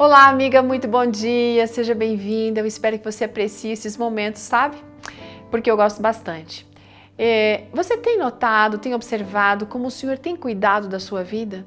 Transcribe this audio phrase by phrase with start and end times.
[0.00, 2.60] Olá, amiga, muito bom dia, seja bem-vinda.
[2.60, 4.76] Eu espero que você aprecie esses momentos, sabe?
[5.50, 6.64] Porque eu gosto bastante.
[7.18, 11.66] É, você tem notado, tem observado como o Senhor tem cuidado da sua vida?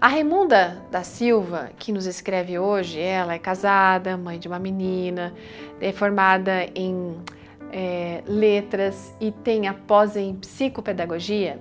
[0.00, 5.32] A Raimunda da Silva, que nos escreve hoje, ela é casada, mãe de uma menina,
[5.80, 7.16] é formada em
[7.72, 11.60] é, letras e tem após em psicopedagogia.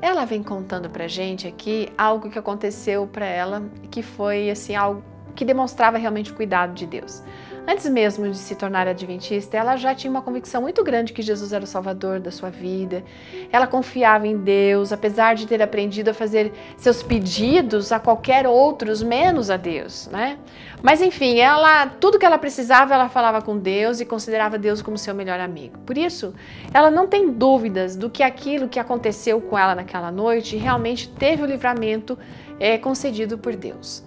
[0.00, 5.02] Ela vem contando pra gente aqui algo que aconteceu para ela, que foi assim algo
[5.38, 7.22] que demonstrava realmente o cuidado de Deus.
[7.64, 11.52] Antes mesmo de se tornar adventista, ela já tinha uma convicção muito grande que Jesus
[11.52, 13.04] era o Salvador da sua vida.
[13.52, 19.00] Ela confiava em Deus, apesar de ter aprendido a fazer seus pedidos a qualquer outros,
[19.00, 20.38] menos a Deus, né?
[20.82, 24.98] Mas enfim, ela tudo que ela precisava, ela falava com Deus e considerava Deus como
[24.98, 25.78] seu melhor amigo.
[25.80, 26.34] Por isso,
[26.74, 31.42] ela não tem dúvidas do que aquilo que aconteceu com ela naquela noite realmente teve
[31.42, 32.18] o livramento
[32.60, 34.02] é, concedido por Deus.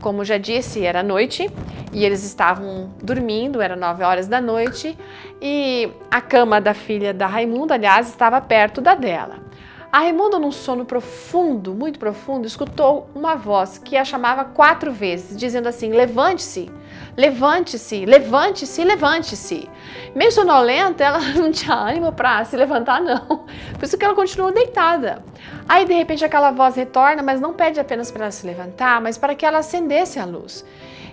[0.00, 1.50] Como já disse, era noite
[1.92, 4.98] e eles estavam dormindo, era nove horas da noite,
[5.40, 9.44] e a cama da filha da Raimunda, aliás, estava perto da dela.
[9.94, 15.36] A Raimunda, num sono profundo, muito profundo, escutou uma voz que a chamava quatro vezes,
[15.38, 16.68] dizendo assim: Levante-se,
[17.16, 19.70] levante-se, levante-se, levante-se.
[20.12, 23.46] Meio sonolenta, ela não tinha ânimo para se levantar, não.
[23.74, 25.22] Por isso que ela continuou deitada.
[25.68, 29.16] Aí, de repente, aquela voz retorna, mas não pede apenas para ela se levantar, mas
[29.16, 30.64] para que ela acendesse a luz.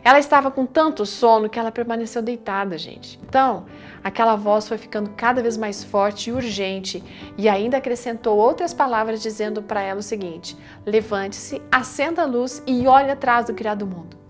[0.03, 3.19] Ela estava com tanto sono que ela permaneceu deitada, gente.
[3.23, 3.65] Então,
[4.03, 7.03] aquela voz foi ficando cada vez mais forte e urgente
[7.37, 12.87] e ainda acrescentou outras palavras dizendo para ela o seguinte: Levante-se, acenda a luz e
[12.87, 14.20] olhe atrás do criado mundo.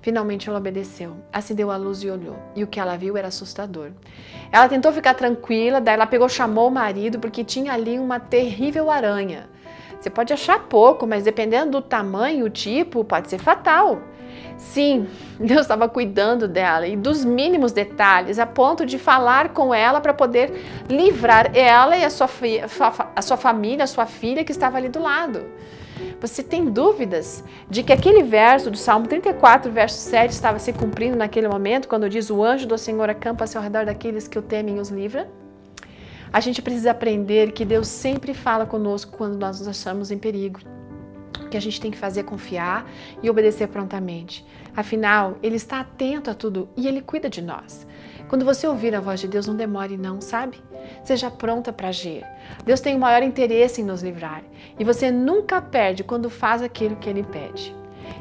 [0.00, 3.90] Finalmente ela obedeceu, acendeu a luz e olhou, e o que ela viu era assustador.
[4.52, 8.90] Ela tentou ficar tranquila, daí ela pegou, chamou o marido, porque tinha ali uma terrível
[8.90, 9.48] aranha.
[10.00, 14.00] Você pode achar pouco, mas dependendo do tamanho, o tipo, pode ser fatal.
[14.56, 20.00] Sim, Deus estava cuidando dela e dos mínimos detalhes, a ponto de falar com ela
[20.00, 20.52] para poder
[20.88, 22.28] livrar ela e a sua,
[23.14, 25.44] a sua família, a sua filha que estava ali do lado.
[26.20, 31.16] Você tem dúvidas de que aquele verso do Salmo 34, verso 7, estava se cumprindo
[31.16, 34.76] naquele momento, quando diz: O anjo do Senhor acampa-se ao redor daqueles que o temem
[34.76, 35.28] e os livra?
[36.32, 40.60] A gente precisa aprender que Deus sempre fala conosco quando nós nos achamos em perigo.
[41.40, 42.88] O que a gente tem que fazer é confiar
[43.22, 44.44] e obedecer prontamente.
[44.76, 47.86] Afinal, Ele está atento a tudo e Ele cuida de nós.
[48.28, 50.62] Quando você ouvir a voz de Deus, não demore, não, sabe?
[51.02, 52.24] Seja pronta para agir.
[52.64, 54.42] Deus tem o maior interesse em nos livrar
[54.78, 57.74] e você nunca perde quando faz aquilo que Ele pede.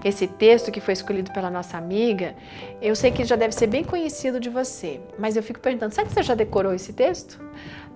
[0.04, 2.36] Esse texto que foi escolhido pela nossa amiga,
[2.82, 6.08] eu sei que já deve ser bem conhecido de você, mas eu fico perguntando: será
[6.08, 7.40] que você já decorou esse texto?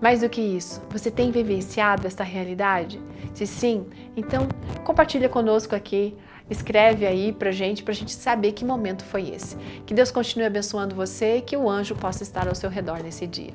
[0.01, 2.99] Mais do que isso, você tem vivenciado esta realidade?
[3.33, 3.85] Se sim,
[4.17, 4.47] então
[4.83, 6.17] compartilha conosco aqui,
[6.49, 9.55] escreve aí pra gente, pra gente saber que momento foi esse.
[9.85, 13.27] Que Deus continue abençoando você e que o anjo possa estar ao seu redor nesse
[13.27, 13.53] dia.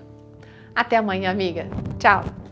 [0.74, 1.68] Até amanhã, amiga.
[1.98, 2.45] Tchau!